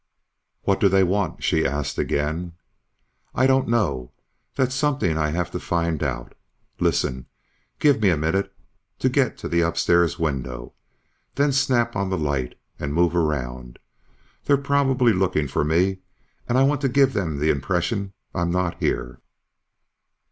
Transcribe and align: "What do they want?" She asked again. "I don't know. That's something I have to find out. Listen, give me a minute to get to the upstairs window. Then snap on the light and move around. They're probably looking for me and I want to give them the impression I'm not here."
"What 0.63 0.79
do 0.79 0.89
they 0.89 1.03
want?" 1.03 1.43
She 1.43 1.63
asked 1.63 1.99
again. 1.99 2.53
"I 3.35 3.45
don't 3.45 3.67
know. 3.67 4.11
That's 4.55 4.73
something 4.73 5.15
I 5.15 5.29
have 5.29 5.51
to 5.51 5.59
find 5.59 6.01
out. 6.01 6.33
Listen, 6.79 7.27
give 7.77 8.01
me 8.01 8.09
a 8.09 8.17
minute 8.17 8.51
to 8.97 9.09
get 9.09 9.37
to 9.37 9.47
the 9.47 9.61
upstairs 9.61 10.17
window. 10.17 10.73
Then 11.35 11.51
snap 11.51 11.95
on 11.95 12.09
the 12.09 12.17
light 12.17 12.59
and 12.79 12.95
move 12.95 13.15
around. 13.15 13.77
They're 14.45 14.57
probably 14.57 15.13
looking 15.13 15.47
for 15.47 15.63
me 15.63 15.99
and 16.49 16.57
I 16.57 16.63
want 16.63 16.81
to 16.81 16.89
give 16.89 17.13
them 17.13 17.37
the 17.37 17.51
impression 17.51 18.13
I'm 18.33 18.49
not 18.49 18.79
here." 18.79 19.21